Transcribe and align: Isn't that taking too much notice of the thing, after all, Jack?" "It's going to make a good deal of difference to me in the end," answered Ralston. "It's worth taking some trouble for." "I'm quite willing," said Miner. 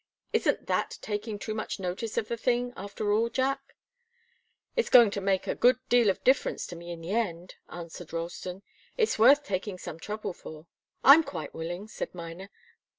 Isn't 0.33 0.65
that 0.65 0.97
taking 1.03 1.37
too 1.37 1.53
much 1.53 1.79
notice 1.79 2.17
of 2.17 2.27
the 2.27 2.35
thing, 2.35 2.73
after 2.75 3.13
all, 3.13 3.29
Jack?" 3.29 3.75
"It's 4.75 4.89
going 4.89 5.11
to 5.11 5.21
make 5.21 5.45
a 5.45 5.53
good 5.53 5.77
deal 5.89 6.09
of 6.09 6.23
difference 6.23 6.65
to 6.67 6.75
me 6.75 6.89
in 6.89 7.01
the 7.01 7.11
end," 7.11 7.57
answered 7.69 8.11
Ralston. 8.11 8.63
"It's 8.97 9.19
worth 9.19 9.43
taking 9.43 9.77
some 9.77 9.99
trouble 9.99 10.33
for." 10.33 10.65
"I'm 11.03 11.23
quite 11.23 11.53
willing," 11.53 11.87
said 11.87 12.15
Miner. 12.15 12.49